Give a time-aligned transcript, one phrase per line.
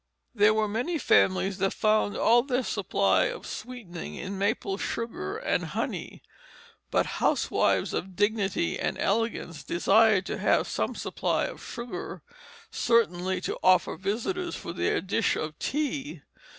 [0.33, 5.63] There were many families that found all their supply of sweetening in maple sugar and
[5.63, 6.23] honey;
[6.89, 12.23] but housewives of dignity and elegance desired to have some supply of sugar,
[12.71, 16.23] certainly to offer visitors for their dish of tea.